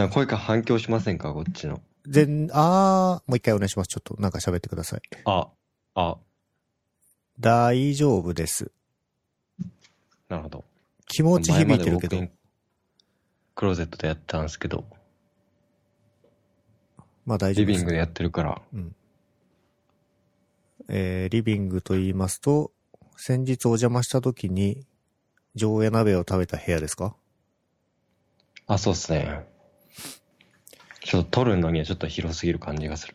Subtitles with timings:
[0.00, 1.34] なんか声が反響しませんか？
[1.34, 1.82] こっちの。
[2.06, 3.88] 全、あー、もう一回お願いします。
[3.88, 5.00] ちょっとなんか喋ってください。
[5.26, 5.48] あ、
[5.94, 6.16] あ、
[7.38, 8.72] 大丈夫です。
[10.30, 10.64] なるほど。
[11.06, 12.28] 気持ち響いてるけど
[13.54, 14.86] クローゼットでやってたんですけど、
[17.26, 17.92] まあ大丈夫ですリビング。
[17.92, 18.94] でやってるから、うん。
[20.88, 22.72] えー、リビングと言いますと、
[23.18, 24.86] 先日お邪魔した時に、
[25.54, 27.14] 上映鍋を食べた部屋ですか？
[28.66, 29.44] あ、そうっすね。
[31.00, 33.14] ちょっと撮るのにはちょっと広すぎる感じがする。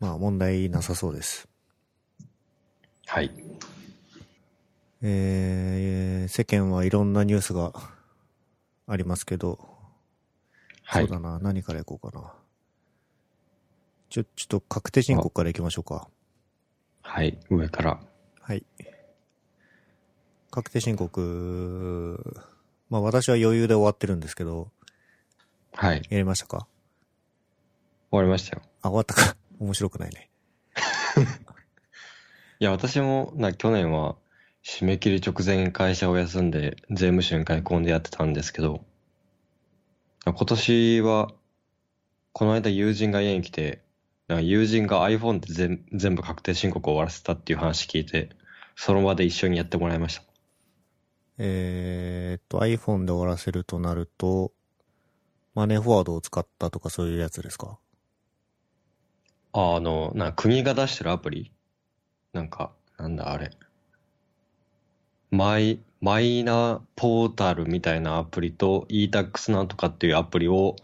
[0.00, 1.48] まあ問題なさそうです。
[3.06, 3.30] はい。
[5.02, 7.72] えー、世間はいろんなニュースが
[8.86, 9.58] ありますけど、
[10.82, 11.10] はいそう。
[11.10, 12.32] だな、何からいこうかな。
[14.08, 16.08] ちょ、ちょっと確定申告からいきましょうか。
[17.02, 17.38] はい。
[17.50, 18.00] 上から。
[18.40, 18.64] はい。
[20.50, 22.42] 確定申告、
[22.88, 24.70] まあ私は余裕で終わってるんですけど、
[25.78, 26.00] はい。
[26.02, 26.66] 終やりましたか？
[28.10, 28.62] わりましたよ。
[28.80, 29.36] あ、終わったか。
[29.60, 30.30] 面白くないね。
[32.58, 34.16] いや、私も、な、去年は、
[34.64, 38.84] 締め切り直前に会社を休んで、税務署に買い込んでやってたんですけど、
[40.24, 41.32] 今年は、
[42.32, 43.82] この間友人が家に来て、
[44.28, 48.30] なんか友人が iPhone で全全部確定申告を終わらせたっていう話聞いて、
[48.74, 50.22] その場で一緒にやってもらいました。
[51.38, 54.52] えーっと、iPhone で終わらせるとなると、
[55.56, 57.78] マネーフォワードを使ったとかそういうやつですか？
[59.54, 61.50] あ、あの、な国が出してるアプリ？
[62.34, 63.50] なんか、なんだあれ？
[65.30, 70.76] マイ、マイナポータルみたいなアプリと e-tax なんとかっていうアプリを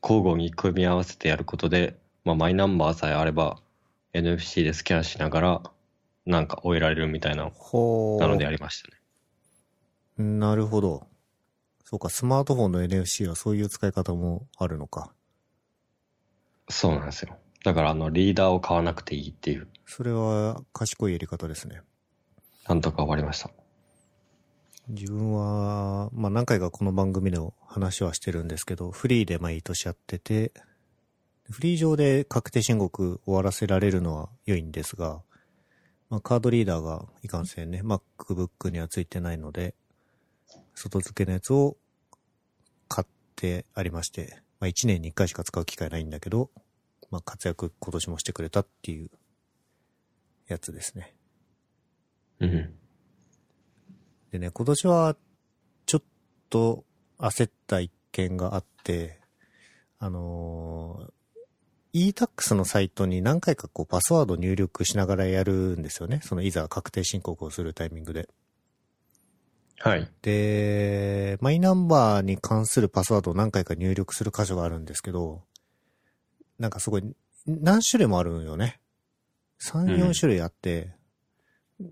[0.00, 3.58] 交互に組み合わせてやることで、まあ、マイナンバーさえあれば
[4.14, 5.62] NFC でスキャンしながら
[6.24, 7.46] なんか終えられるみたいな。
[7.46, 7.50] な
[8.28, 8.90] のでやりました
[10.22, 10.34] ね。
[10.38, 11.09] なるほど。
[11.90, 15.12] そうか、スマートフォンの NFC はそういう使い方もあるのか。
[16.68, 17.36] そうなんですよ。
[17.64, 21.82] だからあのリーダーを買わなくていいっていう、それは賢いやり方ですね。
[22.68, 23.50] なんとか終わりました。
[24.86, 30.52] 自分は、まあ何回かこの番組でも話はしてるんですけど、フリーで毎年やってて、
[31.50, 35.22] フリー上で確定申告終わらせられるのは良いんですが、
[36.08, 39.74] まあカードリーダーがいかんせんね、MacBook にはついてないので、
[40.80, 41.76] 外付けのやつを
[42.88, 46.50] 買ってありまして、まあ1年に1回しか使う機会ないんだけど、
[47.10, 49.10] まあ活躍今年もしてくれたっていう
[50.48, 51.14] やつですね。
[52.40, 52.74] うん。
[54.32, 55.16] でね、今年は、
[55.84, 56.02] ちょっ
[56.48, 56.84] と
[57.18, 59.20] 焦った一件があって、
[59.98, 61.12] あのー
[61.92, 66.20] e-tax のサイトに何回かこうパスワード入力しながらやるんですよね。
[66.22, 68.28] そのいざ確定申告をするタイミングで。
[69.82, 70.06] はい。
[70.20, 75.42] で、マイナンバーに関するパスワードを何回か入力する箇所があるんですけど、
[76.58, 77.14] なんかすごい、
[77.46, 78.78] 何種類もあるんよね。
[79.62, 80.94] 3、うん4種類あって、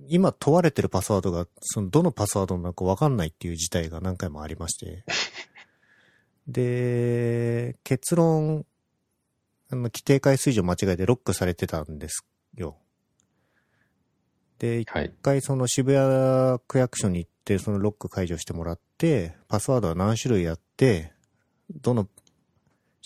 [0.08, 5.04] 今問われてるパスワードが、そのどのパスワードなのかわかんないっていう事態が何回もありまして。
[6.46, 8.66] で、結論、
[9.70, 12.76] あの、規定回数以上間違えてロックされてたんですよ。
[14.58, 15.06] で、はい。
[15.06, 21.14] 一回その渋谷区役所に行って、そのロック解除してもらって、パスワードは何種類あって、
[21.70, 22.06] どの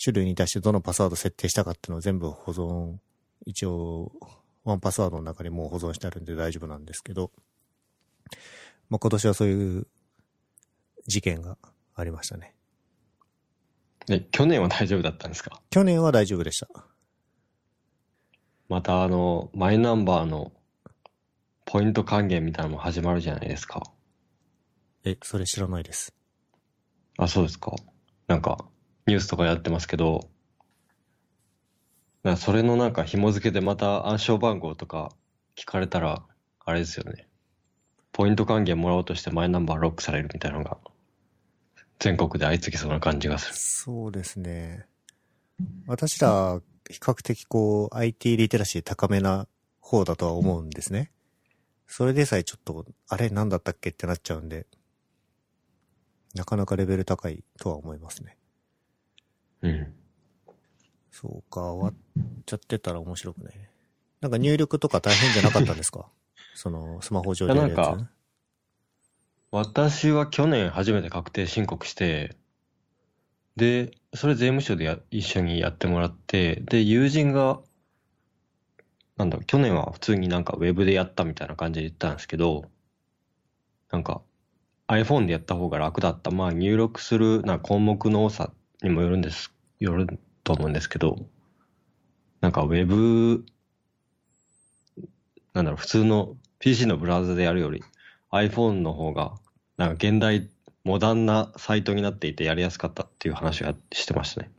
[0.03, 2.97] 種類に対してどのパスワード設定したかっていうのを全部保存、
[3.45, 4.11] 一応、
[4.65, 7.31] ワンパスワードの中にもう保存してあるんで大丈夫なんですけど、
[8.89, 9.87] まあ、今年はそういう
[11.05, 11.57] 事件が
[11.95, 12.55] ありましたね。
[14.05, 15.61] で、去年は大丈夫だったんですか？
[15.69, 16.67] 去年は大丈夫でした。
[18.69, 20.51] またあの、マイナンバーの
[21.65, 23.83] ポイント還元みたいなのも始まるじゃないですか。
[25.05, 26.13] え、それ知らないです。
[27.17, 27.73] あ、そうですか。
[28.27, 28.65] なんか、
[29.05, 30.29] ニュースとかやってますけど、
[32.23, 35.11] なそれのなんか紐付けでまた暗証番号とか
[35.57, 36.23] 聞かれたら、
[36.65, 37.27] あれですよね。
[38.13, 40.77] ポイント還元もらおうとしてマイナンバーロックされるみたいなのが、
[41.99, 43.55] 全国で相次ぎそうな感じがする。
[43.55, 44.85] そうですね。
[45.85, 49.47] 私ら、比較的こう、IT リテラシー高めな
[49.81, 51.11] 方だとは思うんですね。
[51.87, 54.65] それでさえちょっと、あれ何だったっけってなっちゃうんで、
[56.33, 58.37] なかなかレベル高いとは思いますね。
[59.61, 59.93] うん。
[61.11, 63.69] そうか、終わっちゃってたら面白くね。
[64.21, 66.07] なんか入力とか大変じゃなかったんですか？
[66.55, 67.77] その、スマホ上でやるやつ。
[67.77, 68.09] いやなん
[69.51, 72.35] 私は去年初めて確定申告して、
[73.55, 77.61] で、それ税務署でや一緒にやってもらって、で、友人が、
[79.15, 82.71] なんだ去年は普通になんかウェブでやったみたいな感じで言ったんですけど、
[83.91, 84.23] なんか
[84.93, 86.31] iPhone でやった方が楽だった。
[86.31, 88.51] まあ入力するな項目の多さ
[88.81, 91.17] にもよるんです、よると思うんですけど、
[92.41, 93.45] なんかウェブ、
[95.53, 97.83] なんだろう、普通の PC のブラウザでやるより
[98.31, 99.35] iPhone の方が、
[99.77, 100.49] なんか現代、
[100.83, 104.51] モダンなサイトになっていてやりやすかったっていう話をやしてましたね。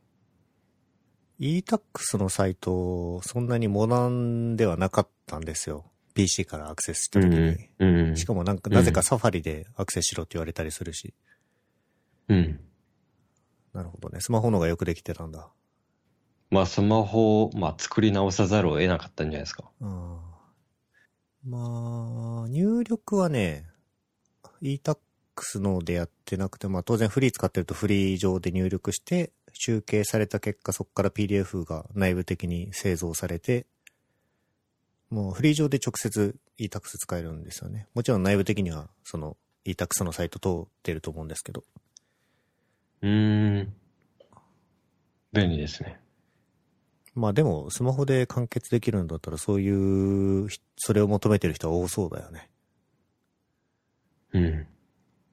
[1.39, 5.85] e-tax のサイト、そんなにモダンではなかったんですよ。
[6.15, 7.69] PC からアクセスした時に。
[7.79, 8.17] うん。
[8.17, 11.15] しかもなんか、なぜかサファリでアクセスしろって言われたりするし。
[12.29, 12.61] うん。
[13.73, 14.21] なるほどね。
[14.21, 15.49] スマホの方がよくできてたんだ。
[16.51, 19.65] まあスマホを、まあ、作り直さざるを得なかったんじゃないですか。
[19.81, 20.35] あー
[21.47, 23.67] まあ、入力はね、
[24.63, 33.67] e-tax のでやってなくて、まあ当然フリー使ってるとフリー上で入力して、集計された結果そこから PDF が内部的に製造されて、
[35.11, 37.87] もうフリー上で直接 e-tax 使えるんですよね。
[37.95, 41.65] もちろん内部的にはその e-tax のサイト通ってると思うんですけど。
[43.03, 43.75] うーん。
[45.33, 46.01] 便利ですね。
[47.15, 52.51] まあでもスマホで完結できるんだったらそういう、それを求めてる人は多そうだよね。
[54.33, 54.67] うん。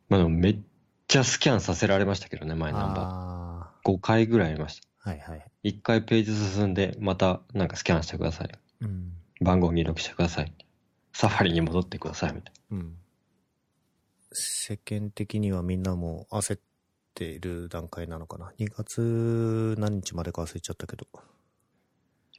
[0.10, 0.60] まあでもめっ
[1.08, 3.92] ちゃスキャンさせられましたけどね、前ナンバあー。
[3.92, 4.88] 5回ぐらいありました。
[5.04, 5.46] あ、はいはい。
[5.64, 8.50] 1回ページ進んで、またなんかスキャンしてください。
[8.82, 9.14] うん。
[9.42, 10.54] 番号入力してください。
[11.14, 12.96] サファリに戻ってください、みたいうん。
[14.32, 16.60] 世間的にはみんなもう焦っ
[17.14, 21.08] ている段階なのかな？2月何日までか忘れちゃったけど。
[21.14, 21.22] な。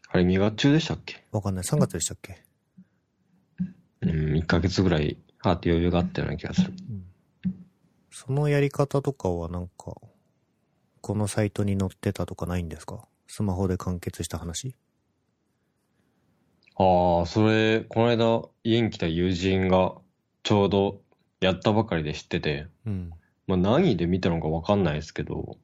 [0.08, 1.26] あれ、2月中でしたっけ？
[1.32, 1.64] わかんない。
[1.64, 2.42] 3月でしたっけ？
[4.02, 6.72] うん、1ヶ月ぐらい、あって余裕があったような気がする。
[6.88, 7.04] うん。
[8.10, 9.94] そのやり方とかはなんか、
[11.00, 13.06] このサイトに載ってたとかないんですか？
[13.26, 14.74] スマホで完結した話？
[16.76, 19.94] ああ、それ、この間、家に来た友人が、
[20.42, 21.00] ちょうど、
[21.40, 23.10] やったばかりで知ってて、うん。
[23.46, 25.58] まあ何で見たのかわかんないですけど、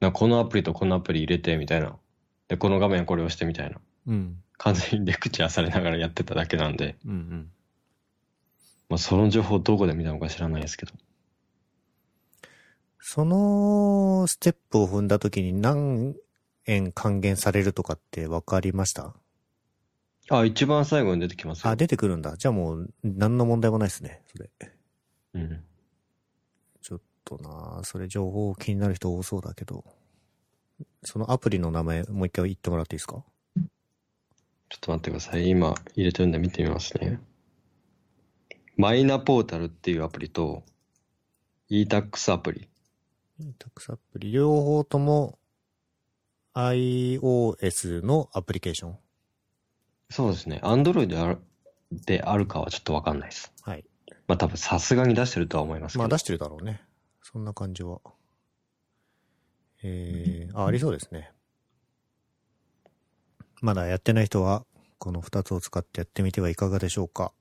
[0.00, 1.96] なんかこのアプリとこのアプリ入れて、みたいな。
[2.48, 3.76] で、この画面これをしてみたいな。
[4.06, 4.42] うん。
[4.58, 7.50] 完全にレクチャーされながらやってただけなんで、うんうん。
[8.88, 10.92] まあその情報どこで見たのか知らないですけど。
[12.98, 16.14] そのステップを踏んだ時に何
[16.66, 19.14] 円還元されるとかって分かりました？
[20.30, 21.70] あ、一番最後に出てきますよ。
[21.70, 22.36] あ、出てくるんだ。
[22.36, 24.22] じゃあもう何の問題もないですね。
[24.26, 24.48] それ。
[25.34, 25.64] うん。
[26.80, 29.84] ちょっとなそれ情報気になる人多そうだけど。
[31.02, 33.24] そのアプリの名前もう一回言ってもらっていいですか？
[34.68, 35.48] ちょっと待ってください。
[35.48, 37.20] 今入れてるんで見てみますね。
[38.76, 40.62] マイナポータルっていうアプリと、
[41.68, 42.68] e-tax アプリ。
[43.58, 44.32] タクスアプリ。
[44.32, 45.38] 両方とも
[46.54, 48.98] iOS のアプリケーション。
[50.10, 50.60] そうですね。
[50.62, 51.38] Android である
[51.92, 53.52] であるかはちょっとわかんないです。
[53.62, 53.84] はい。
[54.26, 56.00] まあ多分さすがに出してるとは思いますけど。
[56.00, 56.82] まあ出してるだろうね。
[57.22, 58.00] そんな感じは。
[59.82, 61.30] えー、あ、ありそうですね。
[63.62, 64.64] まだやってない人は、
[64.98, 67.32] この二つを使ってやってみてはいかがでしょうか。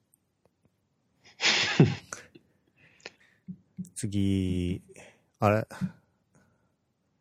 [3.96, 4.82] 次、
[5.40, 5.68] あれ？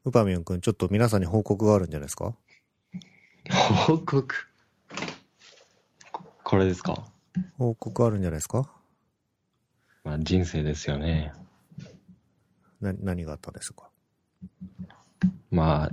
[0.04, 2.34] ウパミュン君、ちょっと皆さんに報告があるんじゃないですか？
[3.86, 4.47] 報告？
[6.48, 7.04] ここれですか？
[7.58, 8.70] 報告あるんじゃないですか？
[10.02, 11.34] まあ人生ですよね。
[12.80, 13.90] な、何があったんですか？
[15.50, 15.90] まあ、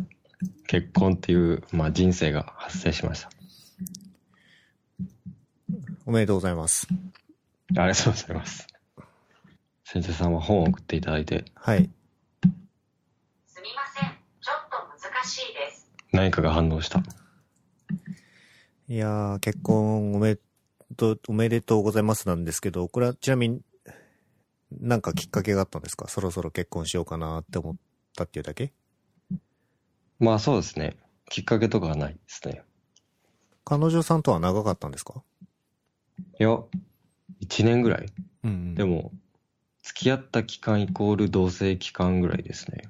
[0.68, 3.30] 結婚っていう、まあ人生が発生しました。
[6.06, 6.88] おめでとうございます。
[7.78, 8.66] ありがとうございます。
[9.84, 11.90] 先生さんは本を送っていただいて、はい。
[13.46, 14.10] すみません。
[14.40, 15.92] ちょっと難しいです。
[16.14, 17.04] 何かが反応した？
[18.88, 20.42] いやー、結婚おめで
[20.96, 23.62] と、おめでとうございますなんですけど、これはちなみに、
[24.72, 26.08] なんかきっかけがあったんですか？
[26.08, 27.76] そろそろ結婚しようかなって思っ
[28.16, 28.74] たっていうだけ？
[30.20, 30.98] まあそうですね。
[31.30, 32.64] きっかけとかはないですね。
[33.64, 35.24] 彼女さんとは長かったんですか？
[36.40, 38.06] いや、1年ぐらい。
[38.44, 38.76] うん、うん。
[38.76, 39.12] でも、
[39.84, 42.90] 付き合った期間イコール同棲期間ぐらいですね。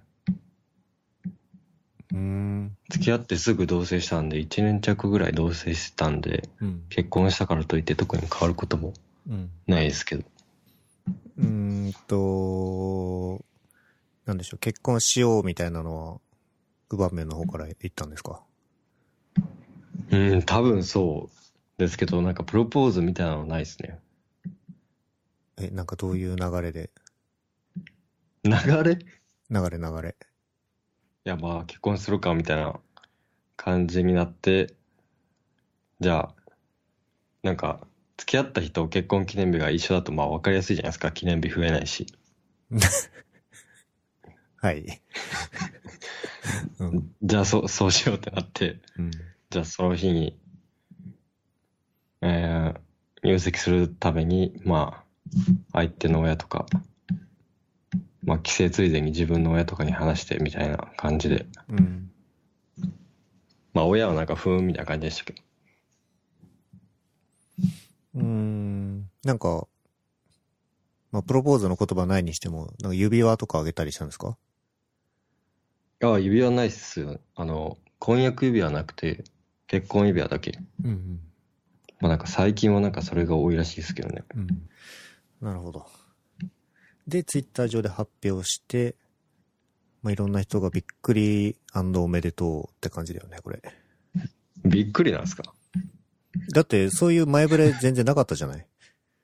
[2.16, 2.78] うーん。
[2.90, 6.86] 付き合ってすぐ同棲したんで、1年弱ぐらい同棲してたんで、うん。
[6.90, 8.94] 結婚したからといって特に変わることも
[9.30, 9.52] うん。
[9.68, 10.24] ないですけど。
[11.38, 11.46] うー
[11.90, 13.44] んと、
[14.26, 16.22] なんでしょう、結婚しようみたいなのは、
[16.92, 18.42] ウバメの方から言ったんですか？
[20.12, 24.00] うん、多分そうですけど、なんかプロポーズみたいなのないですね。
[25.58, 26.92] え、なんかどういう流れで？
[28.44, 28.52] 流
[28.84, 28.92] れ？
[28.94, 28.98] い
[29.50, 30.16] 流れ流れ。
[31.26, 32.80] や、まあ結婚するかみたいな
[33.58, 34.76] 感じになって、
[36.00, 36.36] じゃあ、
[37.44, 41.12] なんか、付き合った人結婚記念日が一緒だとまあ分かりやすいじゃないですか。
[41.14, 42.08] 記念日増えないし。
[44.58, 45.02] はい。
[46.80, 47.16] ううん。
[47.24, 49.12] じゃあそう、そうしようってなって、うん。
[49.50, 50.38] じゃあその日に、
[52.22, 52.82] えー
[53.24, 55.06] 入籍するために、まあ、
[55.74, 56.68] 相手の親とか、
[58.26, 62.12] まあ、帰省ついでに自分の親とかに話してみたいな感じで、うん。
[63.74, 65.42] まあ、親はなんか、ふーんみたいな感じでしたけど。
[68.16, 69.10] うーん。
[69.24, 69.68] なんか、
[71.12, 74.38] まあ、プロポーズの言葉ないにしても、なんか指輪とかあげたりしたんですか？
[76.02, 77.20] ああ、指輪ないっすよ。
[77.36, 79.24] あの、婚約指輪なくて、
[79.68, 80.60] 結婚指輪だけ。
[80.84, 81.20] うんうん。
[82.02, 84.24] まあなんか最近はなんかそれが多いらしいですけどね。
[84.36, 84.48] うん。
[85.42, 85.86] なるほど。
[87.08, 88.96] で、ツイッター上で発表して、
[90.02, 93.62] まあ、いろんな人がびっくりおめでとうって感じだよね、これ。
[94.64, 95.44] びっくりなんですか？
[96.54, 98.68] だって、そういう前触れ全然なかったじゃない？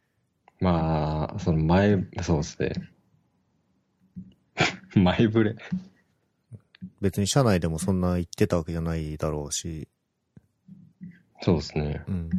[0.59, 2.73] まあ、その前、そうですね。
[4.95, 5.55] 前触れ。
[6.99, 9.87] 別に社内でもそんな言ってたわけじゃないだろうし、
[11.41, 12.03] そうですね。
[12.07, 12.29] うん。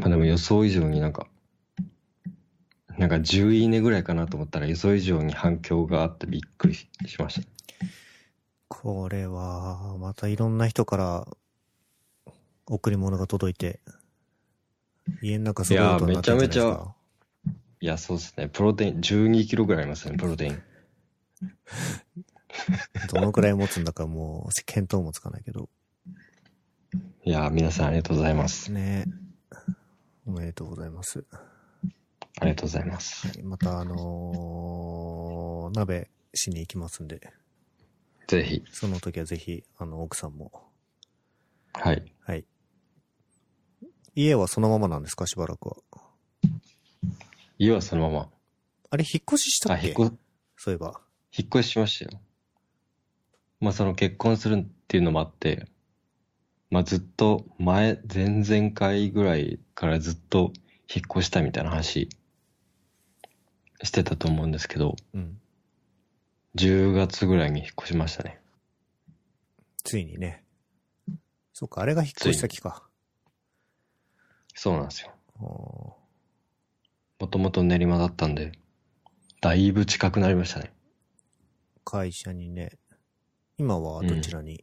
[0.00, 1.28] まあでも予想以上になんか、
[2.98, 7.48] なんか10いいねぐらいかなと思ったら予想以上に反響があってびっくりしました。
[8.68, 11.26] これは、またいろんな人から
[12.66, 13.80] 贈り物が届いて、
[15.22, 16.94] 家の中すごいことになってですいやーめちゃか。
[17.80, 18.48] いや、そうですね。
[18.48, 20.62] プロテイン、12キロぐらいありますね、プロテイン。
[23.12, 25.68] どのくらい持つんだかもう、見当もつかないけど。
[27.24, 28.72] いやー、皆さんありがとうございます。
[28.72, 29.06] ね
[30.26, 31.24] おめでとうございます。
[32.40, 33.26] ありがとうございます。
[33.28, 37.20] はい、またあのー鍋しに行きますんで、
[38.28, 38.62] ぜひ。
[38.70, 40.52] その時はぜひ、あの、奥さんも。
[41.72, 42.12] はい。
[42.20, 42.44] はい。
[44.14, 45.26] 家はそのままなんですか？
[45.26, 45.76] しばらくは。
[47.58, 48.30] 家はそのま
[48.90, 49.74] あれ、引っ越ししたま。
[49.76, 49.88] あ、っけ？
[49.88, 50.16] 引っ越、
[50.56, 51.00] そういえば。
[51.36, 52.20] 引っ越ししましたよ。
[53.60, 55.66] まあその結婚するっていうのもあって、
[56.70, 60.52] まあずっと前、前々回ぐらいからずっと
[60.94, 62.08] 引っ越したみたいな話
[63.84, 65.38] してたと思うんですけど、うん。
[66.56, 68.40] 10月ぐらいに引っ越しましたね。
[69.82, 70.42] ついにね。
[71.52, 72.82] そっか、あれが引っ越し先か。
[74.54, 75.12] そうなんですよ。
[75.40, 75.96] お
[77.20, 78.52] もともと練馬だったんで、
[79.40, 80.72] だいぶ近くなりましたね。
[81.84, 82.78] 会社にね。
[83.56, 84.62] 今はどちらに、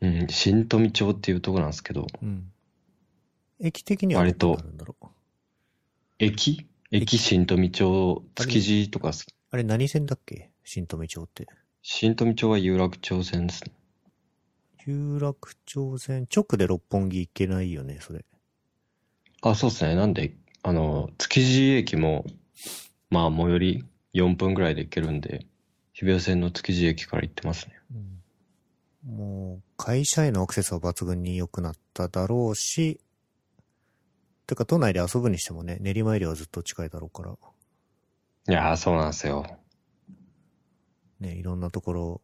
[0.00, 2.52] うん、新富町っていうとこなんですけど、うん、
[3.58, 5.06] 駅的には割とどこになるんだろう？
[6.18, 6.67] 駅？
[6.90, 10.50] 駅新富町、築地とかす、あれ何線だっけ？
[10.64, 11.46] 新富町って。
[11.82, 13.72] 新富町は有楽町線ですね。
[14.86, 18.24] 有楽町線、直で六本木行けないよね、それ。
[19.42, 19.96] あ、そうですね。
[19.96, 22.24] なんで、あの、築地駅も、
[23.10, 25.44] まあ、最寄り4分ぐらいで行けるんで、
[25.92, 27.74] 日比谷線の築地駅から行ってますね。
[29.06, 32.98] うん、もう、会社へのアクセスは抜群に良くなっただろうし、
[34.48, 37.36] てか、都内で遊ぶにしてもね、練馬よりはずっと近いだろうから、
[38.48, 39.44] いやー、そうなんですよ。
[41.20, 42.20] ね、いろんなところ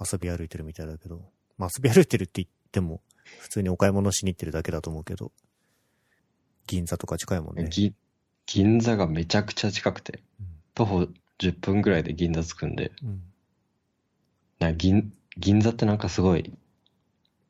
[0.00, 3.02] 遊び歩いてるみたいだけど、まあ遊び歩いてるって言っても、
[3.40, 5.32] 普通にお買い物しに行ってるだけだと思うけど、
[6.68, 7.66] 銀座とか近いもんね。
[7.68, 7.92] ぎ
[8.46, 10.46] 銀座がめちゃくちゃ近くて、うん。
[10.74, 11.08] 徒歩
[11.40, 13.22] 10分ぐらいで銀座着くんで、うん。
[14.60, 16.52] な銀、銀座ってなんかすごい、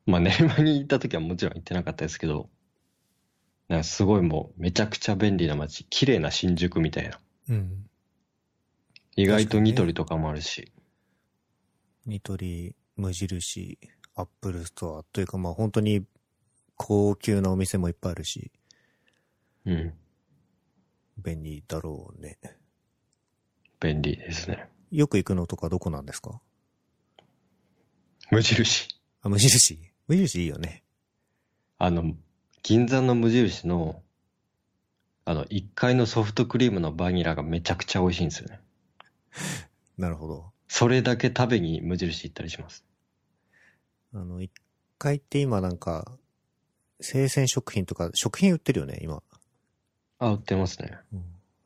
[0.07, 2.49] まあ練馬に行った時はもちろん行ってなかったですけど、
[3.69, 7.19] なんかすごいもうめちゃくちゃ便利な街、綺麗な新宿みたいな。
[7.49, 7.85] うん。
[9.15, 10.71] 意外とニトリとかもあるし、
[12.05, 13.77] ニトリ、無印、
[14.15, 16.03] アップルストアというかまあ本当に
[16.75, 18.51] 高級なお店もいっぱいあるし、
[19.65, 19.93] うん、
[21.17, 22.39] 便利だろうね。
[23.79, 24.67] 便利ですね。
[24.91, 26.41] よく行くのとかどこなんですか？
[28.31, 28.87] 無印。
[29.21, 30.83] あ、無印無印いいよね。
[31.77, 32.15] あの、
[32.69, 34.03] 銀座の無印の、
[35.25, 38.59] あの、1階のソフトクリームのバニラがめちゃくちゃ美味しいんですよね。
[39.97, 40.51] なるほど。
[40.67, 42.85] それだけ食べに無印行ったりします。
[44.13, 44.51] あの、一
[44.99, 46.15] 階って今なんか、
[47.01, 49.23] 生鮮食品とか、食品売ってるよね、今。
[50.19, 50.95] あ、売ってますね。
[51.11, 51.23] うん。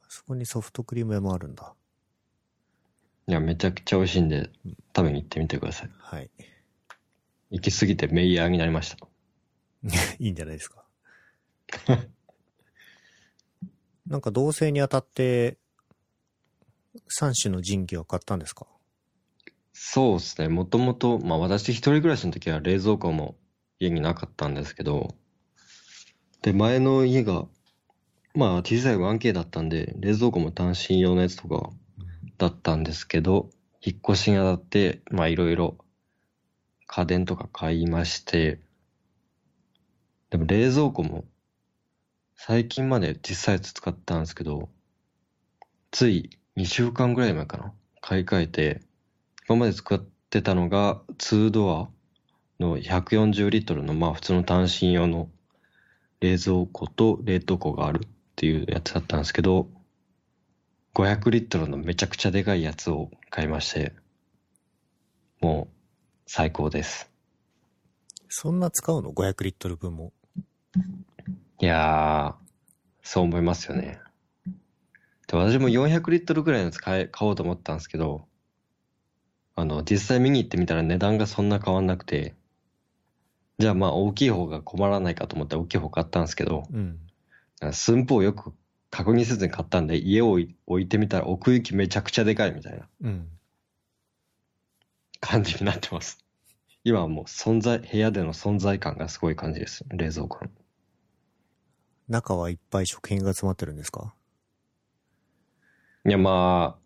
[0.08, 1.74] そこにソフトクリーム屋もあるんだ。
[3.28, 4.50] いや、めちゃくちゃ美味しいんで、
[4.96, 5.90] 食べに行ってみてください。
[5.98, 6.32] はい。
[7.50, 9.06] 行き過ぎてメイヤーになりました。
[10.18, 10.83] いいんじゃないですか。
[14.06, 15.58] なんか同棲にあたって、
[17.20, 18.68] 3種の神器は買ったんですか？
[19.74, 20.50] そうですね。
[20.50, 23.36] もともと、まあ私一人暮らしの時は冷蔵庫も
[23.80, 25.16] 家になかったんですけど、
[26.42, 27.48] で、前の家が、
[28.36, 31.72] まあ小さい 1K だったんで、冷蔵庫も単身用のやつとか
[32.38, 33.50] だったんですけど、
[33.82, 35.78] 引っ越しにあたって、まあいろいろ
[36.88, 38.60] 家電とか買いまして、
[40.30, 41.26] でも冷蔵庫も
[42.46, 44.68] 最近まで小さいやつ使ったんですけど、
[45.92, 47.74] つい2週間ぐらい前かな。
[48.02, 48.82] 買い替えて、
[49.48, 49.98] 今まで使っ
[50.30, 51.88] てたのが2ドア
[52.62, 55.30] の140リットルのまあ普通の単身用の
[56.20, 59.70] 冷蔵庫と冷凍庫があるっていうやつだったんですけど、
[60.96, 63.94] 500リットルのめちゃくちゃでかいやつを買いまして、
[65.40, 65.76] もう
[66.28, 67.10] 最高です。
[68.28, 70.12] そんな使うの ?500 リットル分も。
[71.60, 72.44] いやー、
[73.02, 74.00] そう思いますよね。
[75.28, 78.28] で私も400リットルぐらいのやつ買おうと思ったんですけど、
[79.56, 82.36] あの、実際見に行ってみたら値段がそんな変わんなくて、
[83.60, 87.00] じゃあまあ大きい方が困らないかと思って大きい方買ったんですけど、うん。
[87.72, 88.54] 寸法をよく
[88.90, 93.30] 確認せずに買ったんで、家を置い置いてみたら奥行きめちゃくちゃでかいみたいなうん。
[95.20, 96.26] 感じになってます。
[96.84, 99.86] 今はもう存在、部屋での存在感がすごい感じです。
[99.90, 100.52] 冷蔵庫の。
[102.08, 104.14] 中はいっぱい食品が詰まってるんですか？
[106.06, 106.80] いやまあ、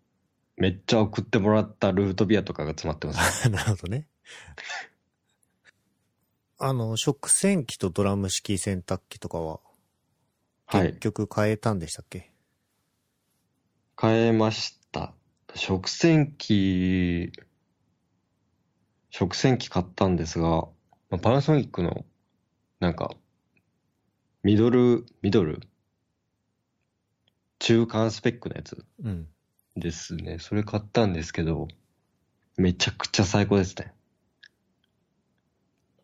[0.56, 3.48] めっちゃ送ってもらったルートビアとかが詰まってます。
[3.50, 4.08] なるほどね。
[6.58, 9.60] あの、食洗機とドラム式洗濯機とかは、
[10.66, 11.00] はい結。
[11.00, 12.32] 局変えたんでしたっけ、
[14.00, 15.14] 変えました。
[15.54, 17.32] 食洗機、
[19.10, 20.48] 食洗機買ったんですが、
[21.10, 22.04] まあパナソニックの、
[22.80, 23.16] なんか、
[24.48, 25.60] ミドル、ミドル？
[27.58, 28.82] 中間スペックのやつ？
[29.04, 29.28] うん。
[29.76, 30.38] ですね。
[30.38, 31.68] それ買ったんですけど、
[32.56, 33.92] めちゃくちゃ最高ですね。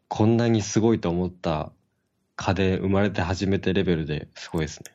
[0.09, 1.73] こんなにすごいと思った
[2.37, 4.95] 家電生まれて初めてレベルですごいですね。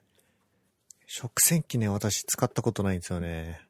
[1.07, 3.61] 食洗機ね、私使ったことないんですよね。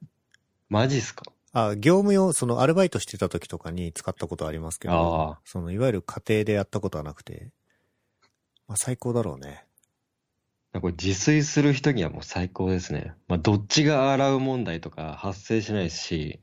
[0.68, 1.24] マジっすか？
[1.54, 7.52] あ、業務用、そのアルバイトしてた時とかに使ったことありますけあどあ、そのいわゆる家庭でやったことはなくて、
[8.68, 9.64] まあ最高だろうね。
[10.74, 13.14] これ自炊する人にはもう最高ですね。
[13.28, 16.40] まあ、どっちが洗う問題とか発生しないし、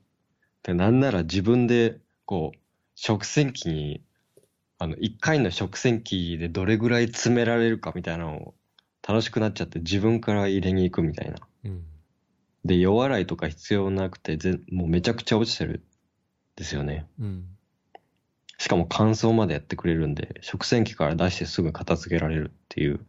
[0.64, 2.58] でなんなら自分で、こう、
[2.96, 4.02] 食洗機に、
[4.78, 8.54] あの、一回の食洗機でどれぐらい詰められるかみたいなのを
[9.06, 11.36] 楽しくなっちゃって自分から入れに行くみたいな。
[11.64, 11.84] うん。
[12.64, 15.84] で、夜洗いとか必要なくて、ぜもうめちゃくちゃ落ちてる。
[16.56, 17.06] ですよね。
[17.20, 17.44] うん。
[18.58, 23.06] しかも乾燥までやってくれるんで、食洗機から出してすぐ片付けられるっていう。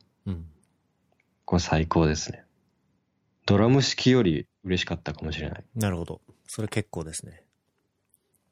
[1.48, 1.52] うん。
[1.52, 2.44] これ最高ですね。
[3.46, 5.64] ドラム式より嬉しかったかもしれない。
[5.76, 6.22] なるほど。
[6.46, 7.44] それ結構ですね。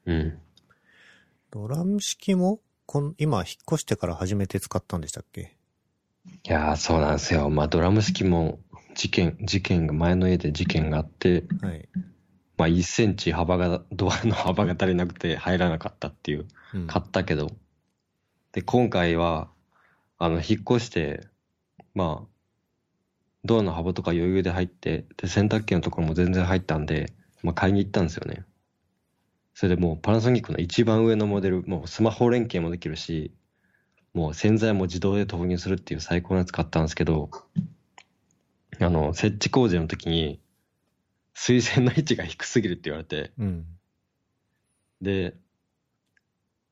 [0.06, 0.40] うん。
[1.52, 5.58] ドラム式も、こん今引っ越してから初めて使ったんでしたっけ？
[6.44, 7.50] いやー、そうなんですよ。
[7.50, 8.60] まあ、ドラム式も
[8.96, 11.90] 事件、事件が、前の家で事件があって、はい。
[12.58, 16.88] まあ、1センチ幅が、ドアの幅が足りなくて入らなかったっていう、うん。
[16.88, 17.52] 買ったけど。
[18.54, 19.50] で、今回は、
[20.18, 21.28] あの、引っ越して、
[21.94, 22.35] まあ、
[23.46, 28.46] ドアの幅とか余裕で入って、で、洗濯機のところも全然入ったんで、まあ、買いに行ったんですよね。
[29.54, 33.32] それでもうパナソニックの一番上のモデル、もうスマホ連携もできるし、
[34.14, 37.30] もう洗剤も自動で投入するっていう最高のやつ買ったんですけど、
[38.80, 40.42] あの、設置工事の時に、
[41.34, 43.66] 水栓の位置が低すぎるって言われて、うん。
[45.02, 45.36] で、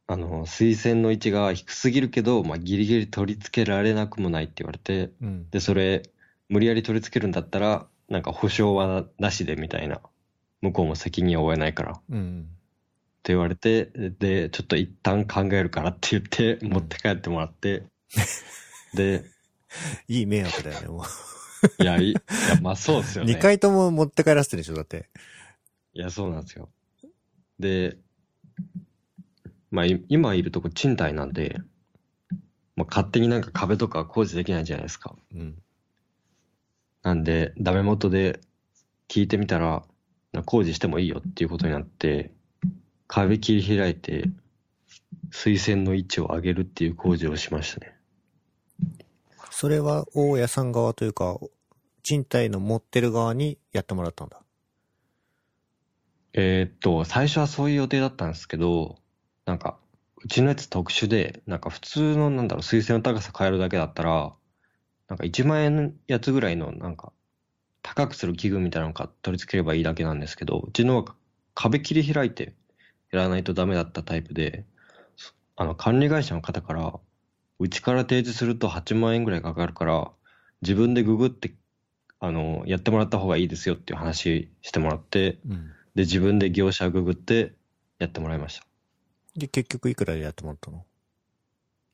[0.08, 5.50] あの、水栓の位置が低すぎるけど、まあ、ギリギリ取り付けられなくもないって言われて、うん。
[5.50, 6.04] で、それ、
[6.54, 10.02] 無理やり取り付けるんだったら、なんか保証はなしでみたいな。
[10.62, 11.92] 向こうも責任を負えないから。
[11.94, 12.48] ってうん。
[13.24, 13.86] 言われて、
[14.20, 17.86] で、ちょっと一旦考えるからって言って、うん持って帰ってもらって、
[18.94, 19.24] で、
[20.08, 21.04] いい迷惑だよね、も
[21.80, 22.22] いや、いや、
[22.62, 23.24] まあそうですう。
[23.24, 23.34] よね。
[23.34, 25.10] 二回とも持って帰らせてるでしょ、だって。
[25.94, 26.70] いや、そうなんですよ。
[27.58, 27.98] で、
[29.72, 31.58] まあ、い今いるとこ賃貸なんで、
[32.76, 35.16] まあ、勝手になんか壁とか工事できないじゃないですか。
[35.34, 35.63] うん。
[37.04, 38.40] なんで、ダメ元で
[39.10, 39.84] 聞いてみたら、
[40.32, 42.32] な工事してもいいよっていうことになって、
[43.08, 44.24] 壁切り開いて、
[45.30, 47.96] 水栓の位置を上げるっていう工事をしましたね。
[49.52, 51.38] それは大家さん側というか、
[52.04, 54.42] 賃貸の持ってる側にやってもらったんだ。
[56.34, 58.98] えーっと、最初はそういう予定だったんですけど、
[59.46, 59.78] なんか、
[60.24, 64.34] うちのやつ特殊で、なんか普通のなんだろう、水栓の高さ変えるだけだったら、
[65.14, 67.14] なんか1万円のやつぐらいのなんか、
[67.84, 71.06] 高くする器具みたいなのが取り付ければいいだけなんですけど、うちのは
[71.54, 72.56] 壁切り開いて
[73.12, 74.66] やらないとダメだったタイプで、
[75.16, 77.00] そあの、管理会社の方から、
[77.60, 80.12] うちから提示すると8万円ぐらいかかるから、
[80.64, 81.54] 自分でググって、
[82.20, 85.68] あの、やってもらった方がいいですよっていう話してもらって、うん。
[85.94, 87.54] で、自分で業者ググって
[88.00, 88.66] やってもらいました。
[89.36, 90.84] で、結局いくらでやってもらったの？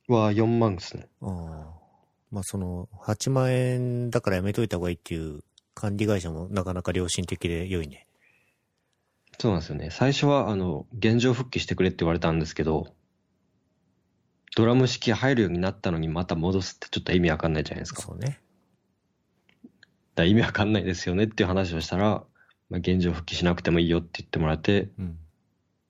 [0.07, 1.09] は4万ですね。
[1.21, 1.78] ああ。
[2.31, 8.07] まあその、8万円だからやめといた方がいいっていう管理会社もなかなか良心的で良いね。
[9.39, 9.89] そうなんですよね。
[9.91, 12.87] 最初は、あの、現状復帰してくれって言われたんですけど、
[14.55, 18.01] ドラム式入るようになったのにまた戻すってちょっと意味わかんないじゃないですか。
[18.01, 18.39] そうね。
[20.19, 22.23] ら意味わかんないですよねっていう話をしたら、
[22.69, 25.17] まあ、現状復帰しなくてもいいよって言ってもらって、うん。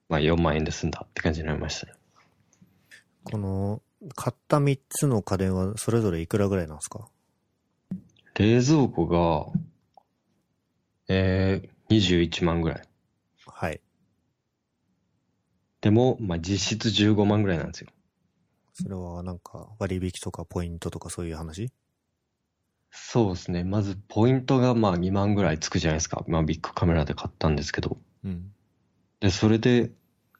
[0.08, 1.92] まあ4万円で済んだって感じになりましたね。
[3.24, 3.82] この、
[4.14, 7.08] 買った3つの家電はそれぞれいくらぐらいなんですか？
[8.34, 9.46] 冷蔵庫が、
[11.08, 12.82] えー、21万ぐらい。
[13.46, 13.80] はい。
[15.80, 17.88] でも、まあ実質15万ぐらいなんですよ。
[18.72, 21.70] それはなんか割引とかポイントとかそういう話？
[22.92, 23.64] そうですね。
[23.64, 26.24] まずポイントがまあ2万ぐらいつくじゃないですか。
[26.26, 27.98] まあビッグカメラで買ったんですけど。
[28.24, 28.52] うん。
[29.20, 29.90] で、それで、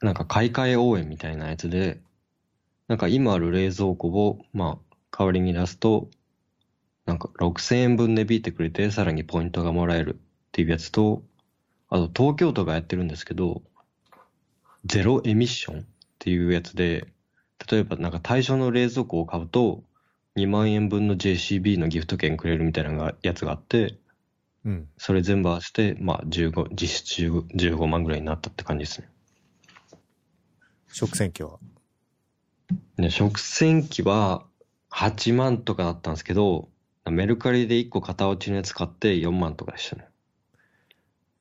[0.01, 2.01] なんか買い替え応援みたいなやつで、
[2.91, 6.11] なんか今ある冷蔵庫を、まあ、代わりに出すと、
[7.07, 10.19] なんか6000円分値引いてくれて、さらにポイントがもらえるっ
[10.51, 11.23] ていうやつと、
[11.89, 13.63] あと東京都がやってるんですけど、
[14.87, 15.85] ゼロエミッションっ
[16.19, 17.07] ていうやつで、
[17.71, 19.85] 例えばなんか対象の冷蔵庫を買うと、
[20.35, 23.99] 2万円分の JCB のギフト券くれるみたいなやつがあって、
[24.65, 24.89] うん。
[24.99, 29.09] それ全部合わせて、まあ15、実質15 15万ぐらいになったって感じですね。
[30.89, 31.61] 食洗機は？
[32.97, 34.45] ね、食洗機は
[34.91, 36.69] 8万とかだったんですけど、
[37.09, 40.07] メルカリで1個型落ちのやつ買って4万とかでしたね。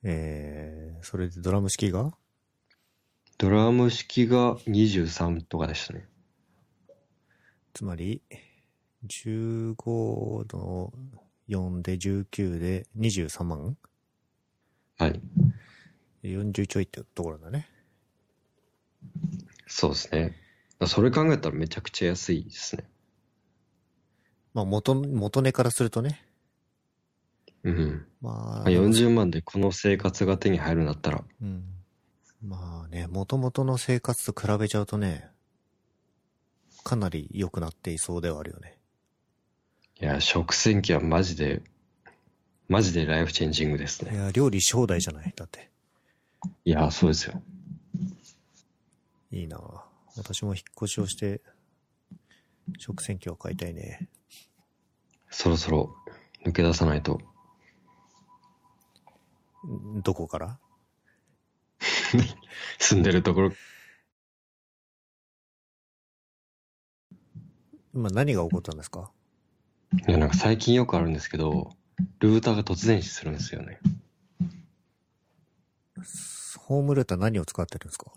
[0.02, 2.12] えー、それでドラム式が？
[3.38, 6.08] ドラム式が23とかでしたね。
[7.74, 8.22] つまり、
[9.06, 10.92] 15の
[11.48, 13.76] 4で19で23万？
[14.98, 15.20] はい。
[16.22, 17.68] ?40 ちょいってところだね。
[19.66, 20.39] そうですね。
[20.86, 22.84] それ考えたらめちゃくちゃ安いですね。
[24.54, 26.24] まあ元、元値からするとね。
[27.62, 28.06] うん。
[28.20, 31.64] まあ、まあ、40万でこの生活が手に入るんだったら、うん。
[32.42, 35.28] まあね、元々の生活と比べちゃうとね、
[36.82, 38.78] かなり良くなっていそうではあるよね。
[40.00, 41.62] いや、食洗機はマジで、
[42.68, 44.14] マジでライフチェンジングですね。
[44.14, 45.32] いや、料理し放題じゃない？
[45.36, 45.70] だって。
[46.64, 47.42] いや、そうですよ。
[49.30, 49.60] いいな
[50.16, 51.40] 私も引っ越しをして、
[52.78, 54.08] 食洗機を買いたいね。
[55.30, 55.94] そろそろ
[56.44, 57.20] 抜け出さないと。
[59.66, 60.58] んどこから？
[62.78, 63.52] 住んでるところ、
[67.94, 69.12] 今何が起こったんですか？
[70.08, 71.70] いや、なんか最近よくあるんですけど、
[72.18, 73.80] ルーターが突然死するんですよね。
[76.58, 78.12] ホームルーター何を使ってるんですか？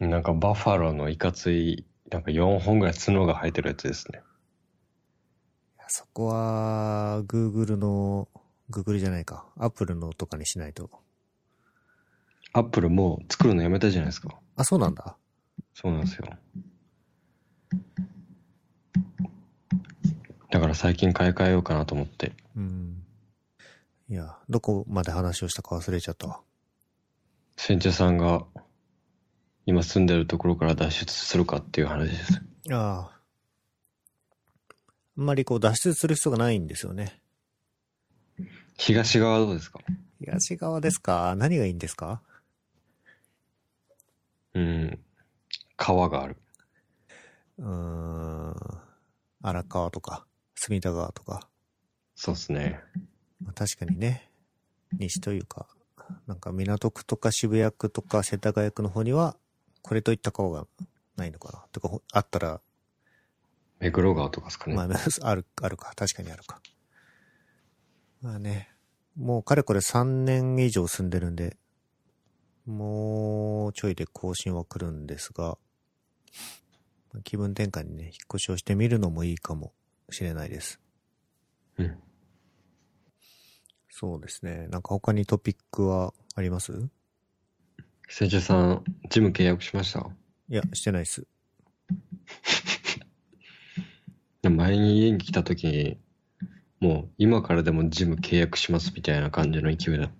[0.00, 4.22] なんかバッファローのいかつい、なんか4本ぐらい角が生えてるやつですね。
[5.88, 8.28] そこは、Google の、
[8.70, 9.46] Google じゃないか。
[9.56, 10.90] Apple のとかにしないと。
[12.52, 14.34] アップルもう作るのやめたじゃないですか。
[14.56, 15.16] あ、そうなんだ。
[15.74, 16.28] そうなんですよ。
[20.50, 22.32] だから最近買い替えようかなと思って。
[22.56, 23.02] うん。
[24.08, 26.40] いや、どこまで話をしたか忘れちゃったわ。
[27.56, 28.46] 先茶さんが
[29.68, 32.40] 今住んでるところから脱出するかっていう話です。
[32.72, 33.20] ああ。
[35.18, 37.20] あんまりこう脱出する必要がないんですよね。
[38.78, 39.80] 東側はどうですか？
[40.20, 41.34] 東側ですか？
[41.36, 42.22] 何がいいんですか？
[44.54, 44.98] うん。
[45.76, 46.38] 川がある。
[47.58, 48.54] うーん。
[49.42, 51.46] 荒川とか、隅田川とか。
[52.14, 52.80] そうですね。
[53.44, 54.30] まあ、確かにね、
[54.92, 55.66] 西というか、
[56.26, 59.36] なんか港区とか渋谷区とか世田谷区の方には、
[59.82, 60.66] これといった川が
[61.16, 61.64] ないのかな？
[61.72, 62.60] とか、ほあったら、
[63.80, 64.76] 目黒川とかですかね。
[64.76, 64.88] まあ、
[65.22, 65.92] ある、あるか。
[65.94, 66.60] 確かにあるか。
[68.20, 68.74] まあね、
[69.16, 71.56] もうかれこれ3年以上住んでるんで、
[72.66, 75.56] もうちょいで更新は来るんですが、
[77.24, 79.72] 気分転換にね、引っ越しをしてみるのもいいかも
[80.10, 80.80] しれないです。
[81.78, 81.98] うん。
[83.90, 84.68] そうですね。
[84.68, 86.88] なんか他にトピックはあります？
[88.08, 90.00] 先茶さん、ジム契約しました？
[90.48, 91.26] いや、してないです。
[94.42, 95.98] 前に家に来た時に、
[96.80, 100.10] もう今からでもジム契約しますみたいな感じの勢いだっ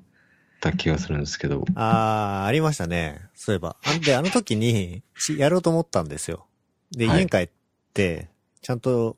[0.61, 3.23] た気がするんですけど、あー、ありましたね。
[3.35, 3.77] そういえば。
[3.83, 6.47] あんで、あの時に、しやろうと思ったんですよ。
[6.91, 7.51] で、はい家に帰っ
[7.95, 8.29] て、
[8.61, 9.17] ちゃんと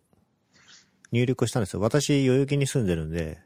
[1.11, 1.81] 入力したんですよ。
[1.81, 3.41] 私、代々木に住んでるんで、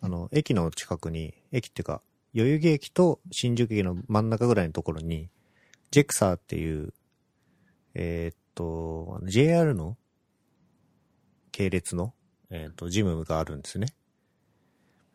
[0.00, 2.00] あの、駅の近くに、駅っていうか、
[2.34, 5.30] 代々木駅と新宿駅の真ん中ぐらいのところに、
[5.92, 6.92] ジェクサーっていう、
[7.94, 9.96] えーっと、JR の
[11.52, 12.12] 系列の、
[12.50, 13.86] えーっと、ジムがあるんですね。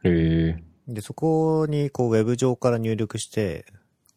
[0.05, 0.63] へえ。
[0.87, 3.65] で、そこに、こう、ウェブ上から入力して、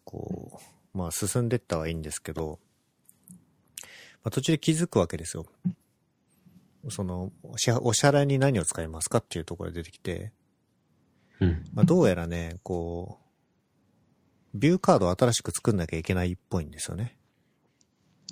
[0.04, 0.60] こ
[0.94, 2.60] う、まあ、進んでったはいいんですけど、
[4.22, 5.46] まあ、途中で気づくわけですよ。
[6.88, 10.32] その、お支払お支払いに何を使いますかっていうところが出てきて、
[11.42, 11.64] うん。
[11.74, 13.18] まあ、どうやらね、こ
[14.54, 17.16] う、ビューカードを新しく作んなきゃいけないっぽいんですよね。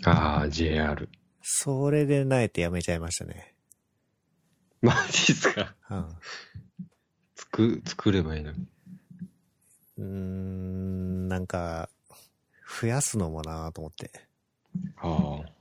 [0.04, 1.08] ああ、JR。
[1.42, 3.54] それでなえてやめちゃいましたね。
[4.82, 5.74] マジっすか？
[5.90, 6.06] うん。
[7.34, 8.66] つく、作ればいいのに。
[9.98, 11.88] うーん、なんか、
[12.80, 14.10] 増やすのもなと思って。
[14.98, 15.52] ああ。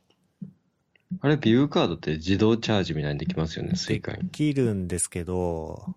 [1.22, 4.30] あれ、ビューカードって自動チャージみたいにできますよね、 Suica に。
[4.30, 5.96] 切るんですけど、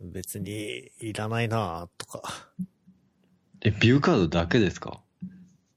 [0.00, 2.22] 別にいらないなとか。
[3.60, 5.00] え、ビューカードだけですか？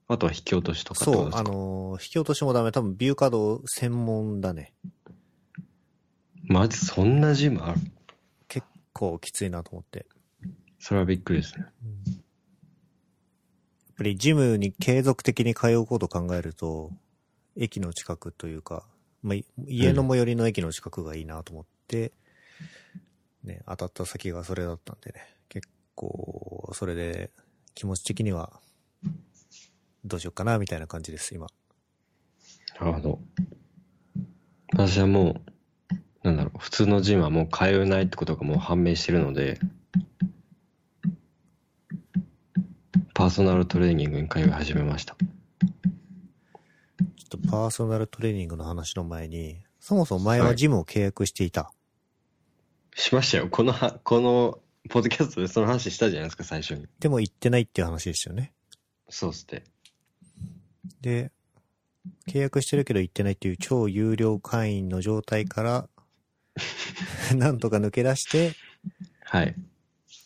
[0.08, 2.72] あとは引き落としとかそう、あの、引き落としもダメ。
[2.72, 4.72] 多分ビューカード専門だね。
[6.42, 7.80] マジそんなジムある？
[8.48, 10.06] 結構きついなと思って。
[10.78, 11.64] それはびっくりですね。
[11.64, 11.68] や
[12.12, 12.16] っ
[13.96, 16.90] ぱりジムに継続的に通うことを考えると、
[17.56, 18.84] 駅の近くというか、
[19.22, 22.12] まあ、い家の最寄りの駅の近くがいいなと思って、
[23.44, 27.30] ね、当たった先がそれだったんでね、結構、それで
[27.74, 28.60] 気持ち的には、
[30.04, 31.46] どうしようかな、みたいな感じです、今。
[32.78, 33.20] なるほど。
[34.72, 35.34] 私はもう、
[36.22, 39.58] なんだろう、普通のジムはもう通えないってことがもう判明してるので、
[43.14, 45.14] パーソナルトレーニングに通い始めました。
[45.14, 45.24] ちょ
[47.24, 51.72] っとパーソナルトレーニングの話の前に、そもそも前はジムを契約していた。
[53.00, 53.48] しましたよ。
[53.48, 54.58] このは、この、
[54.88, 56.86] ポッドキャストでその話したじゃないですか、最初に。
[56.98, 58.52] でも行ってないっていう話ですよね。
[59.08, 59.64] そうっすね。
[61.00, 61.32] で、
[62.28, 65.88] 契約してるけど行ってないっていう超有料会員の状態から、
[67.36, 68.54] なんとか抜け出して、
[69.24, 69.54] はい。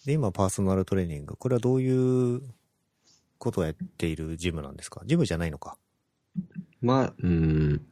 [0.06, 1.36] で、今パーソナルトレーニング。
[1.36, 2.42] これはどういう
[3.38, 5.02] ことをやっているジムなんですか？
[5.06, 5.78] ジムじゃないのか
[6.80, 7.86] まあ、うん。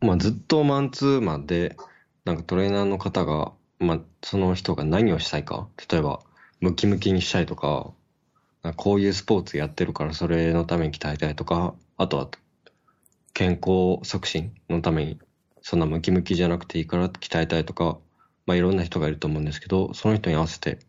[0.00, 1.76] まあ、ずっとマンツーマンで、
[2.24, 5.68] なんかトレーナーの方が、まあ、その人が何をしたいか？
[5.90, 6.20] 例えば、
[6.60, 7.92] ムキムキにしたいとか、
[8.76, 12.28] こういうスポーツやってるからそれのために鍛えたいとか、あとは、
[13.34, 15.18] 健康促進のために、
[15.62, 17.98] そんなムキムキじゃなくていいから鍛えたいとか、
[18.46, 20.80] まあ、いろんな人がいると思うんですけど、その人に合わせて、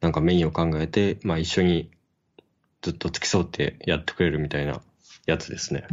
[0.00, 1.90] なんかメニューを考えて、まあ、一緒に
[2.80, 4.80] ずっと付き添ってやってくれるみたいな
[5.26, 5.86] やつですね。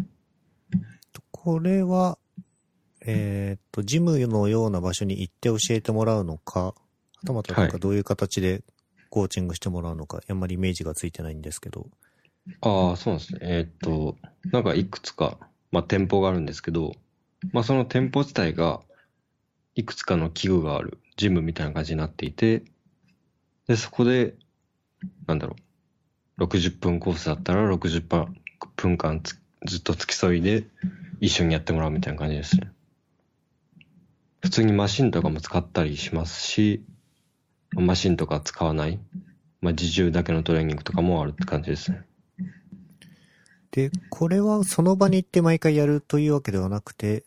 [1.31, 2.17] これは、
[3.05, 6.75] えーっと、ジムのような場所に行って教えてもらうのか、は
[7.25, 8.63] たまたなんかどういう形で
[9.09, 11.87] コーチングしてもらうのか、あんまりイメージがついてないんですけど。
[12.61, 13.39] ああ、そうですね。
[13.41, 14.17] えーっと、
[14.51, 15.37] なんかいくつか、
[15.71, 16.93] まあ店舗があるんですけど、
[17.51, 18.81] まあその店舗自体が、
[19.73, 22.63] いくつかの器具があるジムみたいな感じになっていて、
[23.67, 24.35] で、そこで、
[25.27, 25.55] なんだろ
[26.37, 28.01] う、60分コースだったら60
[28.75, 29.21] 分間
[29.65, 30.65] ずっと付き添いで
[31.19, 32.71] 一緒にやってもらうみたいな感じですね。
[34.51, 36.83] 普通にマシンとかも使ったりしますし、
[37.71, 38.99] マシンとか使わない、
[39.61, 42.03] まあ自重だけのトレーニングとかもあるって感じですね。
[43.71, 47.23] で、これはその場に行って毎回やるというわけではなくて、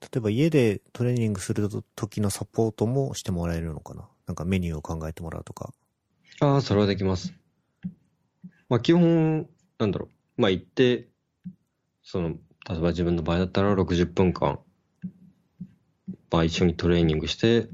[0.00, 4.08] 例えば家でトレーニングする時のサポートもしてもらえるのかな？
[4.26, 5.74] なんかメニューを考えてもらうとか。
[6.40, 7.34] ああ、それはできます。
[8.70, 9.46] まあ基本、
[9.78, 10.40] なんだろう。
[10.40, 11.08] まあ行って、
[12.02, 14.60] その、例えば自分の場合だったら60分間、
[16.30, 17.68] まあ一緒にトレーニングして、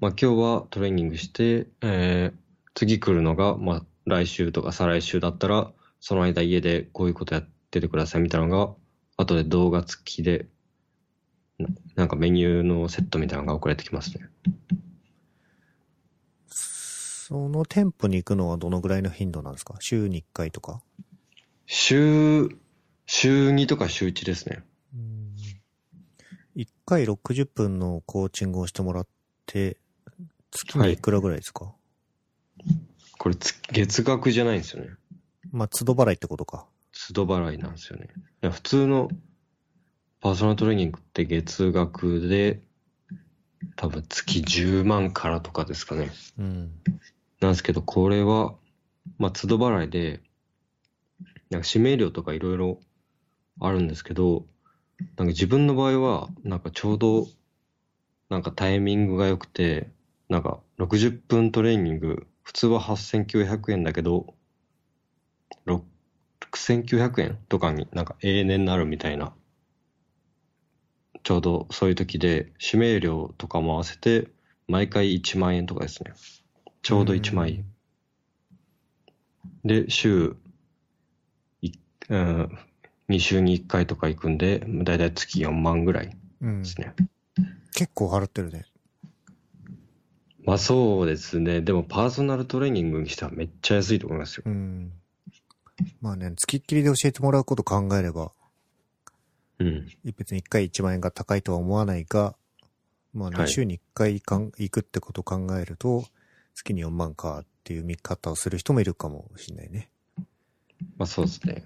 [0.00, 2.38] まあ今日はトレーニングして、えー、
[2.74, 5.70] 次来るのが、まあ来週とか再来週だったら、
[6.00, 8.74] その間家でこういうことやっててくださいみたいなのが、
[9.16, 10.46] 後で動画付きで、
[11.58, 14.28] ななんかメニューのセットみたいなのが送られてきますね。
[16.48, 19.76] その店舗に行くのはどのぐらいの頻度なんですか？
[19.78, 20.80] 週に1回とか？
[21.66, 22.48] 週、
[23.06, 24.64] 週2とか週1ですね。
[26.60, 29.06] 1回60分のコーチングをしてもらっ
[29.46, 29.78] て、
[30.50, 31.72] 月にいくらぐらいですか、
[33.16, 34.90] これつ月額じゃないんですよね。
[35.52, 36.66] まあ、都度払いってことか。
[37.08, 38.08] 都度払いなんですよね。
[38.42, 39.08] いや普通の
[40.20, 42.60] パーソナルトレーニングって月額で
[43.76, 46.10] 多分月10万からとかですかね。
[46.38, 46.72] うん。
[47.40, 48.54] なんですけど、これは、
[49.16, 50.20] まあ、都度払いで、
[51.48, 52.80] なんか指名料とかいろいろ
[53.60, 54.44] あるんですけど、
[55.00, 57.26] なんか自分の場合は、なんかちょうど、
[58.28, 59.90] なんかタイミングが良くて、
[60.28, 64.34] なんか60分トレーニング普通は8900円だけど、
[65.66, 69.34] 6900円とかになんか永年になるみたいな、
[71.22, 74.28] ちょうどそういう時で、指名料とかも合わせて、
[74.68, 76.12] 毎回1万円とかですね。
[76.82, 77.64] ちょうど1万円。
[79.64, 80.36] で、週、
[81.60, 81.72] い
[82.08, 82.58] うん、
[83.10, 86.68] 2週に1回とか行くんで、だいたい月4万ぐらいうんで。
[86.68, 86.94] すね。
[87.74, 88.66] 結構払ってるね。
[90.44, 91.60] まあそうですね。
[91.60, 94.44] でもパーソナルトレーニングにしてはめっちゃ安いと思いますよ。
[94.46, 94.92] うん。
[96.00, 98.32] まあね、付きっきりで教えてもらうこと考えれば、
[99.58, 99.88] うん。
[100.16, 102.36] 別に1回1万円が高いとは思わないが、
[103.12, 106.04] まあね、はい週に1回かん行くってことを考えると、
[106.54, 109.90] 月に4万かっていう見方をする人もいるかもしれないね。
[110.96, 111.64] まあそうですね。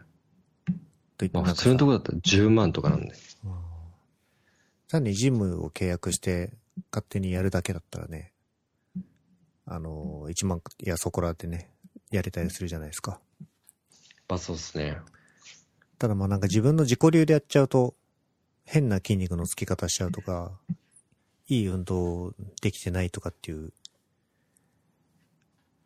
[1.16, 3.14] といってまあ普通のとこだったら10万とかなんで。
[4.88, 6.53] 単にジムを契約して
[6.92, 8.33] 勝手にやるだけだったらね、
[9.66, 11.70] あの、1万、いや、そこらでね、
[12.11, 13.20] やれたりするじゃないですか。
[14.29, 14.98] まあそうですね。
[15.98, 17.94] ただまあなんか自分の自己流でやっちゃうと、
[18.64, 20.59] 変な筋肉のつき方しちゃうとか、
[21.48, 23.72] いい運動できてないとかっていう、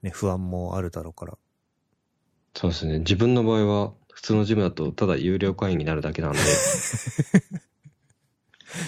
[0.02, 1.38] ね、不安もあるだろうから。
[2.54, 3.00] そうですね。
[3.00, 6.38] 自分の場合は、普通のジムだとただ有料会員になるだけなんで、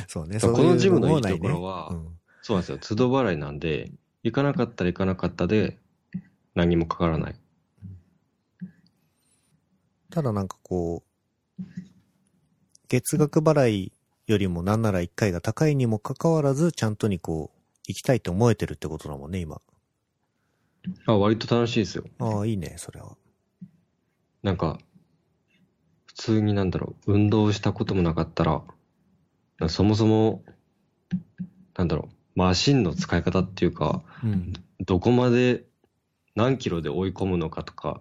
[0.08, 2.78] そうね、このジムのいいところはうんそうなんですよ。
[2.78, 3.92] 都度払いなんで、
[4.24, 5.78] 行かなかったら行かなかったで、
[6.56, 7.36] 何もかからない。
[10.10, 11.04] ただなんかこ
[11.60, 11.62] う、
[12.88, 13.92] 月額払い
[14.26, 19.60] よりもなんなら1回が高いにもかかわらず、ちゃんとにこう、行きたいと思えてるってことだもんね、今。
[21.06, 22.04] あ、割と楽しいですよ。
[22.18, 23.16] ああ、いいね、それは。
[24.42, 24.80] なんか、
[26.10, 28.62] 普通になんだろう、運動したこともなかったら、
[29.68, 30.42] そもそも、
[31.76, 34.52] なんだろう、マシンの使い方っていうか、うん。
[34.84, 35.64] どこまで
[36.34, 38.00] 何キロで追い込むのかとか、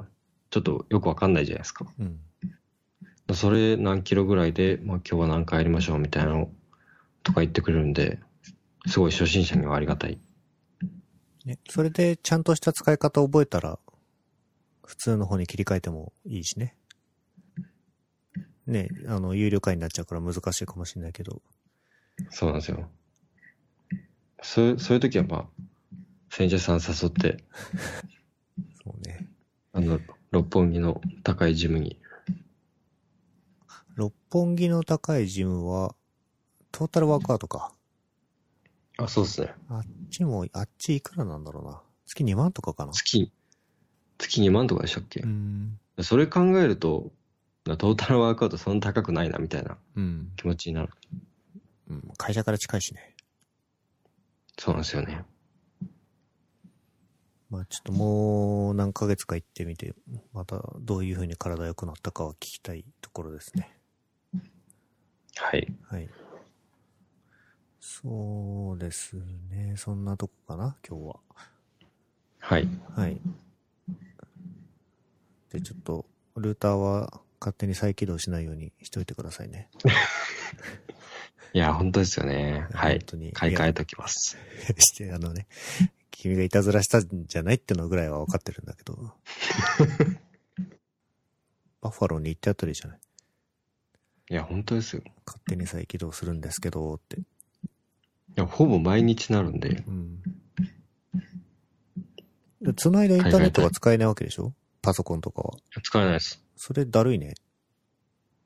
[0.49, 1.85] ちょっとよくわかんないじゃないですか。
[1.99, 2.19] うん。
[3.35, 6.49] それ何キロぐらいで、まあ今日は何回やりましょうみたいなの
[7.21, 8.19] とか言ってくれるんで、
[8.87, 10.17] すごい初心者にはありがたい。
[11.45, 13.77] ね、それでちゃんとした使い方を覚えたら、
[14.83, 16.75] 普通の方に切り替えてもいいしね。
[18.69, 21.41] ね、あの、有料会になっちゃうから難しいかもしれないけど。
[22.29, 22.89] そうなんですよ。
[24.41, 25.45] そうそういう時はまあ、
[26.29, 27.43] 選者さん誘って、
[28.84, 29.27] そうね。
[29.73, 29.99] あの、
[30.32, 31.99] 六本木の高いジムに。
[33.95, 35.95] 六本木の高いジムは、
[36.71, 37.73] トータルワークアウトか。
[38.97, 39.53] あ、そうですね。
[39.69, 41.82] あっちも、あっちいくらなんだろうな。
[42.05, 42.93] 月2万とかかな。
[42.93, 43.32] 月、
[44.17, 45.79] 月2万とかでしたっけ、うん。
[46.01, 47.12] それ考えると、
[47.77, 50.32] トータルワークアウトそんな高くないなみたいなうん。
[50.36, 50.89] 気持ちになる。
[51.89, 52.12] うん。
[52.17, 53.15] 会社から近いしね。
[54.58, 55.23] そうなんですよね。
[57.49, 59.95] まあちょっともう何ヶ月か行ってみて、
[60.34, 63.75] またどういう風に体良くなったかは聞きたいところですね。
[65.36, 65.67] はい。
[65.84, 66.10] はい。
[67.79, 69.15] そうです
[69.49, 69.75] ね。
[69.77, 71.19] そんなとこかな、今日は。
[72.39, 72.67] はい。
[72.95, 73.19] はい。
[75.51, 76.05] で、ちょっと、
[76.36, 79.69] ルーターは勝手に再起動しないようにしといてくださいね。
[81.54, 82.67] いや、本当ですよね。
[82.73, 83.02] はい本。
[83.06, 83.32] 当に。
[83.34, 84.38] 買い替えときます。
[84.78, 85.47] して、あのね、
[86.12, 88.95] 君がいたずらしたんじゃないってのぐらいは分かってるんだけど。
[91.82, 92.99] バッファローに行ってあったらいいじゃない。
[94.32, 95.02] いや、本当ですよ。
[95.06, 97.19] い勝手に再起動するんですけど、って。
[98.39, 100.21] や、ほぼ毎日なるんで、うん。
[102.62, 104.54] で繋いだインターネットが使えないわけでしょ？
[104.82, 105.58] パソコンとかは。
[105.84, 106.43] 使えないです。
[106.61, 107.35] それだるいね。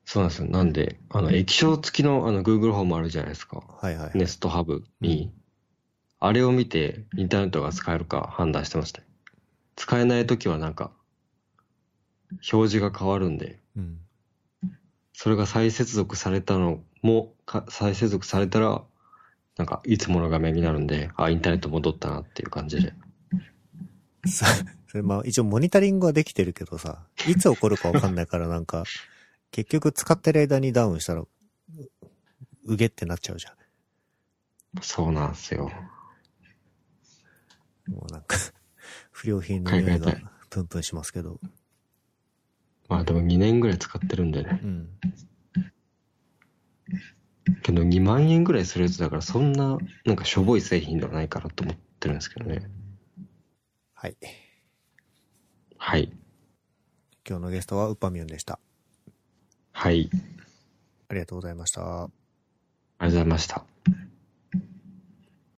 [0.04, 0.48] そうなんですよ。
[0.48, 3.56] なんで、あの、液晶付きのあの Google ホームあるじゃないですか。
[3.56, 4.16] はいはい、はい。
[4.16, 5.32] ネストハブに、
[6.20, 9.02] あれを見てインターネットが使えるか判断してました。
[9.74, 10.92] 使えないときはなんか、
[12.52, 13.98] 表示が変わるんで、うん。
[15.12, 18.84] それが再接続されたのも、か再接続されたら、
[19.56, 22.92] なんか、いつもの画面になるんで、あ、インターネット戻ったなっていう感じで。
[24.94, 28.84] さ、それまあ一応モニタリングはできてるけどさ、いつ起こるかわかんないからなんか、
[29.50, 31.28] 結局使ってる間にダウンしたら、う
[32.66, 33.56] うげってなっちゃうじゃ
[34.80, 35.70] そうなんですよ。
[37.90, 37.92] ん。
[37.92, 38.36] もうなんか、
[39.10, 40.16] 不良品の匂いが
[40.50, 41.40] プンプンしますけど。
[42.88, 44.60] まあでも2年ぐらい使ってるんでね。
[44.62, 44.88] うん。
[47.62, 52.62] けど2万円ぐらいするやつだから、そんな、なんかしょぼい製品ではないからと思ってるんですけどね。
[53.94, 54.16] はい。
[55.86, 56.10] はい。
[57.28, 58.58] 今日のゲストはウッパミュンでした。
[59.70, 60.08] はい。
[61.08, 62.04] ありがとうございました。
[62.04, 63.73] ありがとうございました。